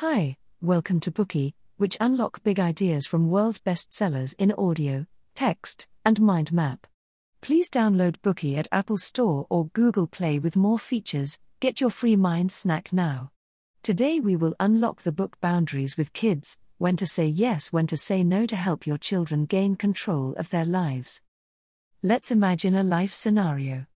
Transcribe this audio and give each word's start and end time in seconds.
Hi, 0.00 0.36
welcome 0.60 1.00
to 1.00 1.10
Bookey, 1.10 1.54
which 1.78 1.96
unlock 2.02 2.42
big 2.42 2.60
ideas 2.60 3.06
from 3.06 3.30
world 3.30 3.60
bestsellers 3.64 4.34
in 4.38 4.52
audio, 4.52 5.06
text, 5.34 5.88
and 6.04 6.20
mind 6.20 6.52
map. 6.52 6.86
Please 7.40 7.70
download 7.70 8.18
Bookey 8.18 8.58
at 8.58 8.68
Apple 8.70 8.98
Store 8.98 9.46
or 9.48 9.68
Google 9.68 10.06
Play 10.06 10.38
with 10.38 10.54
more 10.54 10.78
features. 10.78 11.40
Get 11.60 11.80
your 11.80 11.88
free 11.88 12.14
mind 12.14 12.52
snack 12.52 12.92
now. 12.92 13.30
Today 13.82 14.20
we 14.20 14.36
will 14.36 14.54
unlock 14.60 15.00
the 15.00 15.12
book 15.12 15.40
Boundaries 15.40 15.96
with 15.96 16.12
Kids 16.12 16.58
When 16.76 16.96
to 16.96 17.06
Say 17.06 17.28
Yes, 17.28 17.72
When 17.72 17.86
to 17.86 17.96
Say 17.96 18.22
No 18.22 18.44
to 18.44 18.56
help 18.56 18.86
your 18.86 18.98
children 18.98 19.46
gain 19.46 19.76
control 19.76 20.34
of 20.34 20.50
their 20.50 20.66
lives. 20.66 21.22
Let's 22.02 22.30
imagine 22.30 22.74
a 22.74 22.82
life 22.82 23.14
scenario. 23.14 23.86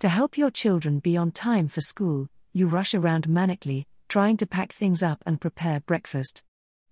To 0.00 0.08
help 0.08 0.36
your 0.36 0.50
children 0.50 0.98
be 0.98 1.16
on 1.16 1.30
time 1.30 1.68
for 1.68 1.80
school, 1.80 2.26
you 2.52 2.66
rush 2.66 2.92
around 2.92 3.28
manically, 3.28 3.84
trying 4.14 4.36
to 4.36 4.46
pack 4.46 4.72
things 4.72 5.02
up 5.02 5.20
and 5.26 5.40
prepare 5.40 5.80
breakfast. 5.80 6.44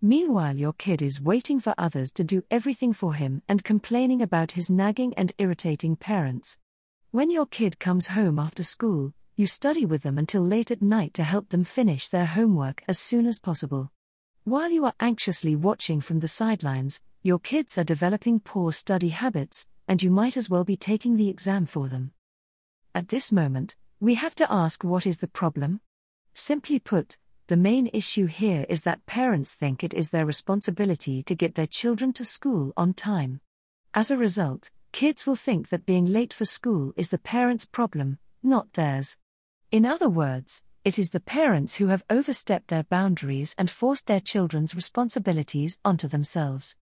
Meanwhile, 0.00 0.56
your 0.56 0.72
kid 0.72 1.02
is 1.02 1.20
waiting 1.20 1.58
for 1.58 1.74
others 1.76 2.12
to 2.12 2.22
do 2.22 2.44
everything 2.48 2.92
for 2.92 3.14
him 3.14 3.42
and 3.48 3.64
complaining 3.64 4.22
about 4.22 4.52
his 4.52 4.70
nagging 4.70 5.14
and 5.14 5.32
irritating 5.36 5.96
parents. 5.96 6.58
When 7.10 7.32
your 7.32 7.46
kid 7.46 7.80
comes 7.80 8.14
home 8.18 8.38
after 8.38 8.62
school, 8.62 9.14
you 9.34 9.48
study 9.48 9.84
with 9.84 10.04
them 10.04 10.16
until 10.16 10.42
late 10.42 10.70
at 10.70 10.80
night 10.80 11.12
to 11.14 11.24
help 11.24 11.48
them 11.48 11.64
finish 11.64 12.06
their 12.06 12.24
homework 12.24 12.84
as 12.86 13.00
soon 13.00 13.26
as 13.26 13.40
possible. 13.40 13.90
While 14.44 14.70
you 14.70 14.84
are 14.84 14.94
anxiously 15.00 15.56
watching 15.56 16.00
from 16.00 16.20
the 16.20 16.28
sidelines, 16.28 17.00
your 17.24 17.40
kids 17.40 17.76
are 17.76 17.82
developing 17.82 18.38
poor 18.38 18.70
study 18.70 19.08
habits, 19.08 19.66
and 19.88 20.00
you 20.00 20.12
might 20.12 20.36
as 20.36 20.48
well 20.48 20.62
be 20.62 20.76
taking 20.76 21.16
the 21.16 21.28
exam 21.28 21.66
for 21.66 21.88
them. 21.88 22.12
At 22.94 23.08
this 23.08 23.32
moment, 23.32 23.74
we 23.98 24.14
have 24.14 24.36
to 24.36 24.52
ask 24.52 24.84
what 24.84 25.04
is 25.04 25.18
the 25.18 25.26
problem? 25.26 25.80
Simply 26.40 26.78
put, 26.78 27.18
the 27.48 27.56
main 27.56 27.88
issue 27.92 28.26
here 28.26 28.64
is 28.68 28.82
that 28.82 29.04
parents 29.06 29.56
think 29.56 29.82
it 29.82 29.92
is 29.92 30.10
their 30.10 30.24
responsibility 30.24 31.20
to 31.24 31.34
get 31.34 31.56
their 31.56 31.66
children 31.66 32.12
to 32.12 32.24
school 32.24 32.72
on 32.76 32.94
time. 32.94 33.40
As 33.92 34.12
a 34.12 34.16
result, 34.16 34.70
kids 34.92 35.26
will 35.26 35.34
think 35.34 35.68
that 35.70 35.84
being 35.84 36.06
late 36.06 36.32
for 36.32 36.44
school 36.44 36.92
is 36.96 37.08
the 37.08 37.18
parents' 37.18 37.64
problem, 37.64 38.18
not 38.40 38.74
theirs. 38.74 39.16
In 39.72 39.84
other 39.84 40.08
words, 40.08 40.62
it 40.84 40.96
is 40.96 41.10
the 41.10 41.18
parents 41.18 41.74
who 41.74 41.88
have 41.88 42.04
overstepped 42.08 42.68
their 42.68 42.84
boundaries 42.84 43.56
and 43.58 43.68
forced 43.68 44.06
their 44.06 44.20
children's 44.20 44.76
responsibilities 44.76 45.76
onto 45.84 46.06
themselves. 46.06 46.76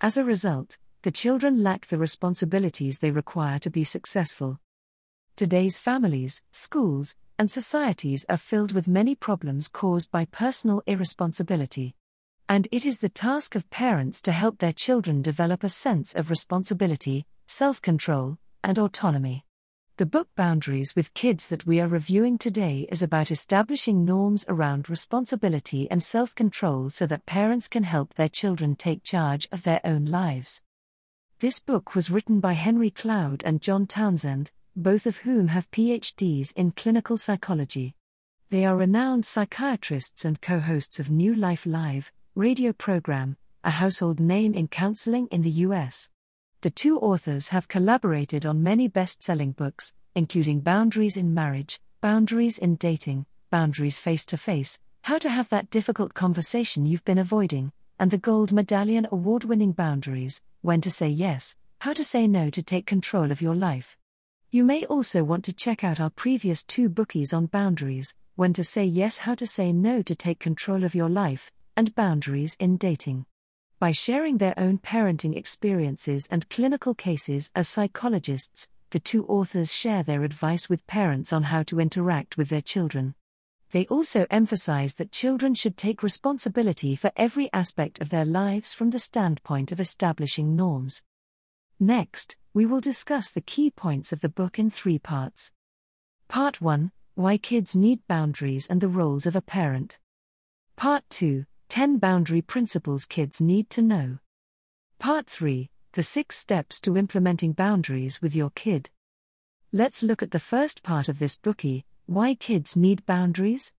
As 0.00 0.16
a 0.16 0.24
result, 0.24 0.78
the 1.02 1.10
children 1.10 1.64
lack 1.64 1.86
the 1.86 1.98
responsibilities 1.98 3.00
they 3.00 3.10
require 3.10 3.58
to 3.58 3.70
be 3.70 3.82
successful. 3.82 4.60
Today's 5.34 5.78
families, 5.78 6.42
schools, 6.52 7.16
and 7.40 7.50
societies 7.50 8.26
are 8.28 8.36
filled 8.36 8.72
with 8.72 8.86
many 8.86 9.14
problems 9.14 9.66
caused 9.66 10.10
by 10.10 10.26
personal 10.26 10.82
irresponsibility. 10.86 11.94
And 12.50 12.68
it 12.70 12.84
is 12.84 12.98
the 12.98 13.08
task 13.08 13.54
of 13.54 13.70
parents 13.70 14.20
to 14.22 14.32
help 14.32 14.58
their 14.58 14.74
children 14.74 15.22
develop 15.22 15.64
a 15.64 15.70
sense 15.70 16.14
of 16.14 16.28
responsibility, 16.28 17.24
self 17.46 17.80
control, 17.80 18.36
and 18.62 18.78
autonomy. 18.78 19.46
The 19.96 20.04
book 20.04 20.28
Boundaries 20.36 20.94
with 20.94 21.14
Kids 21.14 21.46
that 21.48 21.64
we 21.64 21.80
are 21.80 21.88
reviewing 21.88 22.36
today 22.36 22.86
is 22.92 23.00
about 23.00 23.30
establishing 23.30 24.04
norms 24.04 24.44
around 24.46 24.90
responsibility 24.90 25.90
and 25.90 26.02
self 26.02 26.34
control 26.34 26.90
so 26.90 27.06
that 27.06 27.24
parents 27.24 27.68
can 27.68 27.84
help 27.84 28.12
their 28.12 28.28
children 28.28 28.76
take 28.76 29.02
charge 29.02 29.48
of 29.50 29.62
their 29.62 29.80
own 29.82 30.04
lives. 30.04 30.60
This 31.38 31.58
book 31.58 31.94
was 31.94 32.10
written 32.10 32.38
by 32.40 32.52
Henry 32.52 32.90
Cloud 32.90 33.42
and 33.46 33.62
John 33.62 33.86
Townsend, 33.86 34.50
both 34.76 35.06
of 35.06 35.18
whom 35.18 35.48
have 35.48 35.70
PhDs 35.70 36.52
in 36.54 36.70
clinical 36.70 37.16
psychology. 37.16 37.94
They 38.50 38.64
are 38.64 38.76
renowned 38.76 39.26
psychiatrists 39.26 40.24
and 40.24 40.40
co 40.40 40.60
hosts 40.60 40.98
of 40.98 41.10
New 41.10 41.34
Life 41.34 41.66
Live, 41.66 42.12
radio 42.34 42.72
program, 42.72 43.36
a 43.62 43.70
household 43.70 44.18
name 44.18 44.54
in 44.54 44.68
counseling 44.68 45.26
in 45.28 45.42
the 45.42 45.50
US. 45.66 46.08
The 46.62 46.70
two 46.70 46.98
authors 46.98 47.48
have 47.48 47.68
collaborated 47.68 48.44
on 48.46 48.62
many 48.62 48.88
best 48.88 49.22
selling 49.22 49.52
books, 49.52 49.94
including 50.14 50.60
Boundaries 50.60 51.16
in 51.16 51.34
Marriage, 51.34 51.80
Boundaries 52.00 52.58
in 52.58 52.76
Dating, 52.76 53.26
Boundaries 53.50 53.98
Face 53.98 54.24
to 54.26 54.36
Face, 54.36 54.80
How 55.02 55.18
to 55.18 55.30
Have 55.30 55.48
That 55.50 55.70
Difficult 55.70 56.14
Conversation 56.14 56.86
You've 56.86 57.04
Been 57.04 57.18
Avoiding, 57.18 57.72
and 57.98 58.10
the 58.10 58.18
Gold 58.18 58.52
Medallion 58.52 59.06
award 59.12 59.44
winning 59.44 59.72
Boundaries 59.72 60.42
When 60.62 60.80
to 60.80 60.90
Say 60.90 61.08
Yes, 61.08 61.56
How 61.80 61.92
to 61.92 62.04
Say 62.04 62.26
No 62.26 62.50
to 62.50 62.62
Take 62.62 62.86
Control 62.86 63.30
of 63.30 63.42
Your 63.42 63.54
Life. 63.54 63.96
You 64.52 64.64
may 64.64 64.84
also 64.86 65.22
want 65.22 65.44
to 65.44 65.52
check 65.52 65.84
out 65.84 66.00
our 66.00 66.10
previous 66.10 66.64
two 66.64 66.88
bookies 66.88 67.32
on 67.32 67.46
boundaries 67.46 68.16
when 68.34 68.52
to 68.54 68.64
say 68.64 68.84
yes, 68.84 69.18
how 69.18 69.36
to 69.36 69.46
say 69.46 69.72
no 69.72 70.02
to 70.02 70.14
take 70.16 70.40
control 70.40 70.82
of 70.82 70.92
your 70.92 71.08
life, 71.08 71.52
and 71.76 71.94
boundaries 71.94 72.56
in 72.58 72.76
dating. 72.76 73.26
By 73.78 73.92
sharing 73.92 74.38
their 74.38 74.58
own 74.58 74.78
parenting 74.78 75.36
experiences 75.36 76.26
and 76.32 76.48
clinical 76.48 76.94
cases 76.94 77.52
as 77.54 77.68
psychologists, 77.68 78.66
the 78.90 78.98
two 78.98 79.24
authors 79.26 79.72
share 79.72 80.02
their 80.02 80.24
advice 80.24 80.68
with 80.68 80.84
parents 80.88 81.32
on 81.32 81.44
how 81.44 81.62
to 81.62 81.78
interact 81.78 82.36
with 82.36 82.48
their 82.48 82.60
children. 82.60 83.14
They 83.70 83.86
also 83.86 84.26
emphasize 84.30 84.96
that 84.96 85.12
children 85.12 85.54
should 85.54 85.76
take 85.76 86.02
responsibility 86.02 86.96
for 86.96 87.12
every 87.16 87.48
aspect 87.52 88.00
of 88.00 88.10
their 88.10 88.24
lives 88.24 88.74
from 88.74 88.90
the 88.90 88.98
standpoint 88.98 89.70
of 89.70 89.78
establishing 89.78 90.56
norms. 90.56 91.04
Next, 91.82 92.36
we 92.52 92.66
will 92.66 92.80
discuss 92.80 93.30
the 93.30 93.40
key 93.40 93.70
points 93.70 94.12
of 94.12 94.20
the 94.20 94.28
book 94.28 94.58
in 94.58 94.68
three 94.68 94.98
parts. 94.98 95.52
Part 96.28 96.60
1 96.60 96.92
Why 97.14 97.38
Kids 97.38 97.74
Need 97.74 98.06
Boundaries 98.06 98.66
and 98.66 98.82
the 98.82 98.88
Roles 98.88 99.24
of 99.24 99.34
a 99.34 99.40
Parent. 99.40 99.98
Part 100.76 101.04
2 101.08 101.46
10 101.70 101.96
Boundary 101.96 102.42
Principles 102.42 103.06
Kids 103.06 103.40
Need 103.40 103.70
to 103.70 103.80
Know. 103.80 104.18
Part 104.98 105.26
3 105.26 105.70
The 105.92 106.02
Six 106.02 106.36
Steps 106.36 106.82
to 106.82 106.98
Implementing 106.98 107.54
Boundaries 107.54 108.20
with 108.20 108.36
Your 108.36 108.50
Kid. 108.50 108.90
Let's 109.72 110.02
look 110.02 110.22
at 110.22 110.32
the 110.32 110.38
first 110.38 110.82
part 110.82 111.08
of 111.08 111.18
this 111.18 111.38
bookie 111.38 111.86
Why 112.04 112.34
Kids 112.34 112.76
Need 112.76 113.06
Boundaries. 113.06 113.72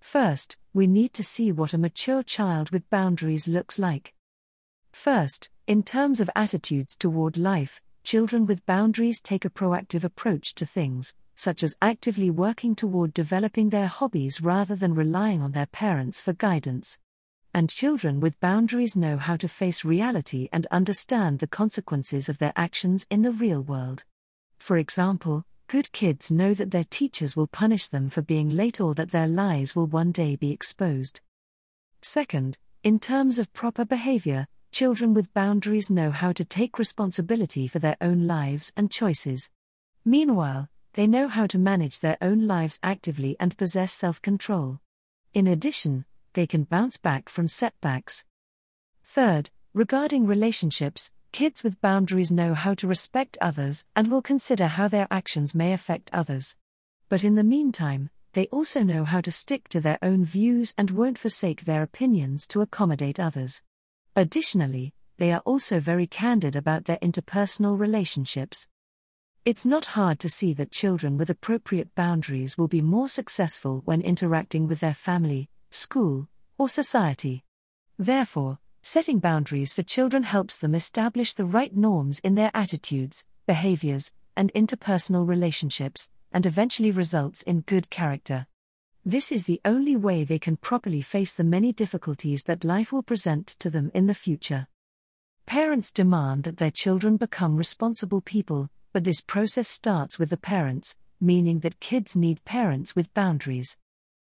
First, 0.00 0.56
we 0.74 0.88
need 0.88 1.12
to 1.14 1.22
see 1.22 1.52
what 1.52 1.74
a 1.74 1.78
mature 1.78 2.24
child 2.24 2.70
with 2.70 2.90
boundaries 2.90 3.46
looks 3.46 3.78
like. 3.78 4.14
First, 4.90 5.48
in 5.70 5.84
terms 5.84 6.20
of 6.20 6.28
attitudes 6.34 6.96
toward 6.96 7.36
life, 7.36 7.80
children 8.02 8.44
with 8.44 8.66
boundaries 8.66 9.20
take 9.20 9.44
a 9.44 9.48
proactive 9.48 10.02
approach 10.02 10.52
to 10.52 10.66
things, 10.66 11.14
such 11.36 11.62
as 11.62 11.76
actively 11.80 12.28
working 12.28 12.74
toward 12.74 13.14
developing 13.14 13.70
their 13.70 13.86
hobbies 13.86 14.40
rather 14.42 14.74
than 14.74 14.96
relying 14.96 15.40
on 15.40 15.52
their 15.52 15.66
parents 15.66 16.20
for 16.20 16.32
guidance. 16.32 16.98
And 17.54 17.70
children 17.70 18.18
with 18.18 18.40
boundaries 18.40 18.96
know 18.96 19.16
how 19.16 19.36
to 19.36 19.46
face 19.46 19.84
reality 19.84 20.48
and 20.52 20.66
understand 20.72 21.38
the 21.38 21.46
consequences 21.46 22.28
of 22.28 22.38
their 22.38 22.52
actions 22.56 23.06
in 23.08 23.22
the 23.22 23.30
real 23.30 23.62
world. 23.62 24.02
For 24.58 24.76
example, 24.76 25.44
good 25.68 25.92
kids 25.92 26.32
know 26.32 26.52
that 26.52 26.72
their 26.72 26.90
teachers 26.90 27.36
will 27.36 27.46
punish 27.46 27.86
them 27.86 28.10
for 28.10 28.22
being 28.22 28.50
late 28.50 28.80
or 28.80 28.92
that 28.96 29.12
their 29.12 29.28
lies 29.28 29.76
will 29.76 29.86
one 29.86 30.10
day 30.10 30.34
be 30.34 30.50
exposed. 30.50 31.20
Second, 32.02 32.58
in 32.82 32.98
terms 32.98 33.38
of 33.38 33.52
proper 33.52 33.84
behavior, 33.84 34.48
children 34.72 35.14
with 35.14 35.34
boundaries 35.34 35.90
know 35.90 36.10
how 36.10 36.32
to 36.32 36.44
take 36.44 36.78
responsibility 36.78 37.66
for 37.66 37.78
their 37.78 37.96
own 38.00 38.26
lives 38.26 38.72
and 38.76 38.90
choices. 38.90 39.50
Meanwhile, 40.04 40.68
they 40.94 41.06
know 41.06 41.28
how 41.28 41.46
to 41.46 41.58
manage 41.58 42.00
their 42.00 42.16
own 42.20 42.46
lives 42.46 42.78
actively 42.82 43.36
and 43.38 43.56
possess 43.56 43.92
self 43.92 44.20
control. 44.22 44.80
In 45.32 45.46
addition, 45.46 46.04
they 46.34 46.46
can 46.46 46.64
bounce 46.64 46.96
back 46.96 47.28
from 47.28 47.48
setbacks. 47.48 48.24
Third, 49.04 49.50
regarding 49.74 50.26
relationships, 50.26 51.10
kids 51.32 51.62
with 51.62 51.80
boundaries 51.80 52.32
know 52.32 52.54
how 52.54 52.74
to 52.74 52.86
respect 52.86 53.38
others 53.40 53.84
and 53.94 54.08
will 54.08 54.22
consider 54.22 54.66
how 54.66 54.88
their 54.88 55.06
actions 55.10 55.54
may 55.54 55.72
affect 55.72 56.10
others. 56.12 56.56
But 57.08 57.24
in 57.24 57.34
the 57.34 57.44
meantime, 57.44 58.10
they 58.32 58.46
also 58.46 58.82
know 58.82 59.04
how 59.04 59.20
to 59.20 59.32
stick 59.32 59.68
to 59.70 59.80
their 59.80 59.98
own 60.02 60.24
views 60.24 60.74
and 60.78 60.90
won't 60.90 61.18
forsake 61.18 61.64
their 61.64 61.82
opinions 61.82 62.46
to 62.48 62.60
accommodate 62.60 63.18
others. 63.18 63.62
Additionally, 64.16 64.92
they 65.18 65.32
are 65.32 65.42
also 65.44 65.80
very 65.80 66.06
candid 66.06 66.56
about 66.56 66.86
their 66.86 66.98
interpersonal 66.98 67.78
relationships. 67.78 68.66
It's 69.44 69.64
not 69.64 69.86
hard 69.96 70.18
to 70.20 70.28
see 70.28 70.52
that 70.54 70.70
children 70.70 71.16
with 71.16 71.30
appropriate 71.30 71.94
boundaries 71.94 72.58
will 72.58 72.68
be 72.68 72.82
more 72.82 73.08
successful 73.08 73.82
when 73.84 74.00
interacting 74.00 74.66
with 74.66 74.80
their 74.80 74.94
family, 74.94 75.48
school, 75.70 76.28
or 76.58 76.68
society. 76.68 77.44
Therefore, 77.98 78.58
setting 78.82 79.18
boundaries 79.18 79.72
for 79.72 79.82
children 79.82 80.24
helps 80.24 80.58
them 80.58 80.74
establish 80.74 81.32
the 81.34 81.44
right 81.44 81.74
norms 81.74 82.18
in 82.18 82.34
their 82.34 82.50
attitudes, 82.52 83.24
behaviors, 83.46 84.12
and 84.36 84.52
interpersonal 84.54 85.26
relationships, 85.26 86.08
and 86.32 86.46
eventually 86.46 86.90
results 86.90 87.42
in 87.42 87.60
good 87.60 87.90
character. 87.90 88.46
This 89.04 89.32
is 89.32 89.44
the 89.44 89.62
only 89.64 89.96
way 89.96 90.24
they 90.24 90.38
can 90.38 90.58
properly 90.58 91.00
face 91.00 91.32
the 91.32 91.42
many 91.42 91.72
difficulties 91.72 92.44
that 92.44 92.64
life 92.64 92.92
will 92.92 93.02
present 93.02 93.46
to 93.58 93.70
them 93.70 93.90
in 93.94 94.06
the 94.06 94.14
future. 94.14 94.66
Parents 95.46 95.90
demand 95.90 96.44
that 96.44 96.58
their 96.58 96.70
children 96.70 97.16
become 97.16 97.56
responsible 97.56 98.20
people, 98.20 98.68
but 98.92 99.04
this 99.04 99.22
process 99.22 99.68
starts 99.68 100.18
with 100.18 100.28
the 100.28 100.36
parents, 100.36 100.98
meaning 101.18 101.60
that 101.60 101.80
kids 101.80 102.14
need 102.14 102.44
parents 102.44 102.94
with 102.94 103.14
boundaries. 103.14 103.78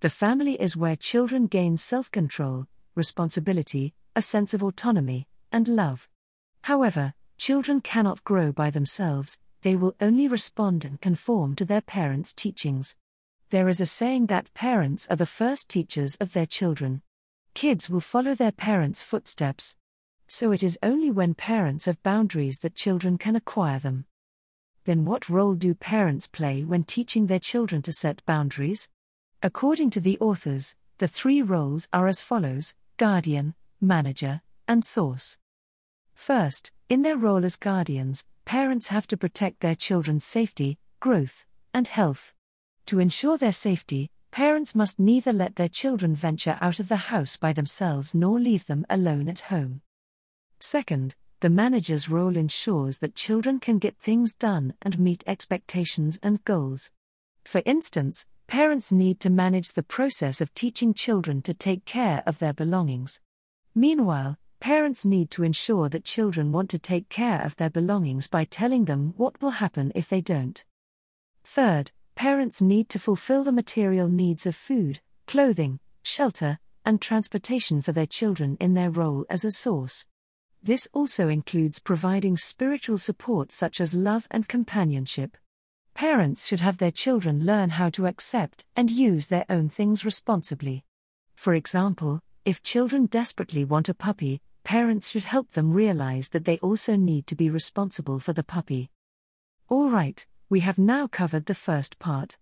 The 0.00 0.08
family 0.08 0.54
is 0.54 0.76
where 0.76 0.94
children 0.94 1.48
gain 1.48 1.76
self 1.76 2.08
control, 2.12 2.66
responsibility, 2.94 3.92
a 4.14 4.22
sense 4.22 4.54
of 4.54 4.62
autonomy, 4.62 5.26
and 5.50 5.66
love. 5.66 6.08
However, 6.62 7.14
children 7.38 7.80
cannot 7.80 8.22
grow 8.22 8.52
by 8.52 8.70
themselves, 8.70 9.40
they 9.62 9.74
will 9.74 9.96
only 10.00 10.28
respond 10.28 10.84
and 10.84 11.00
conform 11.00 11.56
to 11.56 11.64
their 11.64 11.80
parents' 11.80 12.32
teachings. 12.32 12.94
There 13.50 13.68
is 13.68 13.80
a 13.80 13.86
saying 13.86 14.26
that 14.26 14.54
parents 14.54 15.08
are 15.10 15.16
the 15.16 15.26
first 15.26 15.68
teachers 15.68 16.14
of 16.20 16.34
their 16.34 16.46
children. 16.46 17.02
Kids 17.52 17.90
will 17.90 18.00
follow 18.00 18.32
their 18.32 18.52
parents' 18.52 19.02
footsteps. 19.02 19.74
So 20.28 20.52
it 20.52 20.62
is 20.62 20.78
only 20.84 21.10
when 21.10 21.34
parents 21.34 21.86
have 21.86 22.00
boundaries 22.04 22.60
that 22.60 22.76
children 22.76 23.18
can 23.18 23.34
acquire 23.34 23.80
them. 23.80 24.04
Then, 24.84 25.04
what 25.04 25.28
role 25.28 25.54
do 25.54 25.74
parents 25.74 26.28
play 26.28 26.62
when 26.62 26.84
teaching 26.84 27.26
their 27.26 27.40
children 27.40 27.82
to 27.82 27.92
set 27.92 28.24
boundaries? 28.24 28.88
According 29.42 29.90
to 29.90 30.00
the 30.00 30.16
authors, 30.20 30.76
the 30.98 31.08
three 31.08 31.42
roles 31.42 31.88
are 31.92 32.06
as 32.06 32.22
follows 32.22 32.74
guardian, 32.98 33.54
manager, 33.80 34.42
and 34.68 34.84
source. 34.84 35.38
First, 36.14 36.70
in 36.88 37.02
their 37.02 37.16
role 37.16 37.44
as 37.44 37.56
guardians, 37.56 38.24
parents 38.44 38.88
have 38.88 39.08
to 39.08 39.16
protect 39.16 39.58
their 39.58 39.74
children's 39.74 40.24
safety, 40.24 40.78
growth, 41.00 41.46
and 41.74 41.88
health. 41.88 42.32
To 42.90 42.98
ensure 42.98 43.38
their 43.38 43.52
safety, 43.52 44.10
parents 44.32 44.74
must 44.74 44.98
neither 44.98 45.32
let 45.32 45.54
their 45.54 45.68
children 45.68 46.16
venture 46.16 46.58
out 46.60 46.80
of 46.80 46.88
the 46.88 46.96
house 46.96 47.36
by 47.36 47.52
themselves 47.52 48.16
nor 48.16 48.40
leave 48.40 48.66
them 48.66 48.84
alone 48.90 49.28
at 49.28 49.42
home. 49.42 49.82
Second, 50.58 51.14
the 51.38 51.50
manager's 51.50 52.08
role 52.08 52.36
ensures 52.36 52.98
that 52.98 53.14
children 53.14 53.60
can 53.60 53.78
get 53.78 53.96
things 53.98 54.34
done 54.34 54.74
and 54.82 54.98
meet 54.98 55.22
expectations 55.28 56.18
and 56.20 56.42
goals. 56.42 56.90
For 57.44 57.62
instance, 57.64 58.26
parents 58.48 58.90
need 58.90 59.20
to 59.20 59.30
manage 59.30 59.74
the 59.74 59.84
process 59.84 60.40
of 60.40 60.52
teaching 60.52 60.92
children 60.92 61.42
to 61.42 61.54
take 61.54 61.84
care 61.84 62.24
of 62.26 62.38
their 62.38 62.52
belongings. 62.52 63.20
Meanwhile, 63.72 64.36
Parents 64.58 65.06
need 65.06 65.30
to 65.30 65.42
ensure 65.42 65.88
that 65.88 66.04
children 66.04 66.52
want 66.52 66.68
to 66.68 66.78
take 66.78 67.08
care 67.08 67.40
of 67.40 67.56
their 67.56 67.70
belongings 67.70 68.26
by 68.26 68.44
telling 68.44 68.84
them 68.84 69.14
what 69.16 69.40
will 69.40 69.52
happen 69.52 69.90
if 69.94 70.10
they 70.10 70.20
don't. 70.20 70.62
Third, 71.44 71.92
parents 72.20 72.60
need 72.60 72.86
to 72.90 72.98
fulfill 72.98 73.42
the 73.42 73.50
material 73.50 74.06
needs 74.06 74.44
of 74.44 74.54
food, 74.54 75.00
clothing, 75.26 75.80
shelter, 76.02 76.58
and 76.84 77.00
transportation 77.00 77.80
for 77.80 77.92
their 77.92 78.04
children 78.04 78.58
in 78.60 78.74
their 78.74 78.90
role 78.90 79.24
as 79.30 79.42
a 79.42 79.50
source. 79.50 80.04
This 80.62 80.86
also 80.92 81.28
includes 81.28 81.78
providing 81.78 82.36
spiritual 82.36 82.98
support 82.98 83.52
such 83.52 83.80
as 83.80 83.94
love 83.94 84.28
and 84.30 84.46
companionship. 84.46 85.38
Parents 85.94 86.46
should 86.46 86.60
have 86.60 86.76
their 86.76 86.90
children 86.90 87.46
learn 87.46 87.70
how 87.70 87.88
to 87.88 88.06
accept 88.06 88.66
and 88.76 88.90
use 88.90 89.28
their 89.28 89.46
own 89.48 89.70
things 89.70 90.04
responsibly. 90.04 90.84
For 91.36 91.54
example, 91.54 92.20
if 92.44 92.62
children 92.62 93.06
desperately 93.06 93.64
want 93.64 93.88
a 93.88 93.94
puppy, 93.94 94.42
parents 94.62 95.10
should 95.10 95.24
help 95.24 95.52
them 95.52 95.72
realize 95.72 96.28
that 96.28 96.44
they 96.44 96.58
also 96.58 96.96
need 96.96 97.26
to 97.28 97.34
be 97.34 97.48
responsible 97.48 98.18
for 98.18 98.34
the 98.34 98.44
puppy. 98.44 98.90
All 99.70 99.88
right, 99.88 100.26
we 100.50 100.60
have 100.60 100.78
now 100.78 101.06
covered 101.06 101.46
the 101.46 101.54
first 101.54 102.00
part. 102.00 102.36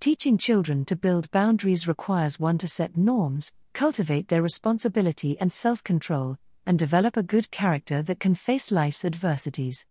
Teaching 0.00 0.38
children 0.38 0.86
to 0.86 0.96
build 0.96 1.30
boundaries 1.30 1.86
requires 1.86 2.40
one 2.40 2.56
to 2.56 2.66
set 2.66 2.96
norms, 2.96 3.52
cultivate 3.74 4.28
their 4.28 4.40
responsibility 4.40 5.38
and 5.38 5.52
self 5.52 5.84
control, 5.84 6.38
and 6.64 6.78
develop 6.78 7.18
a 7.18 7.22
good 7.22 7.50
character 7.50 8.00
that 8.00 8.18
can 8.18 8.34
face 8.34 8.70
life's 8.70 9.04
adversities. 9.04 9.84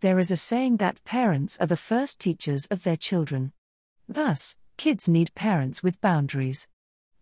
There 0.00 0.18
is 0.18 0.30
a 0.30 0.36
saying 0.36 0.78
that 0.78 1.04
parents 1.04 1.58
are 1.60 1.66
the 1.66 1.76
first 1.76 2.20
teachers 2.20 2.64
of 2.66 2.84
their 2.84 2.96
children. 2.96 3.52
Thus, 4.08 4.56
kids 4.78 5.06
need 5.06 5.34
parents 5.34 5.82
with 5.82 6.00
boundaries. 6.00 6.68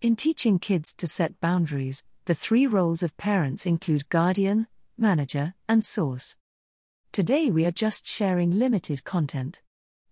In 0.01 0.15
teaching 0.15 0.61
kids 0.61 0.95
to 0.95 1.09
set 1.09 1.41
boundaries, 1.41 2.05
the 2.27 2.37
three 2.37 2.69
roles 2.69 3.03
of 3.03 3.17
parents 3.17 3.67
include 3.67 4.09
guardian, 4.11 4.69
manager, 4.97 5.55
and 5.69 5.85
source. 5.85 6.37
Today 7.11 7.51
we 7.51 7.67
are 7.67 7.73
just 7.73 8.07
sharing 8.07 8.61
limited 8.61 9.03
content. 9.03 9.61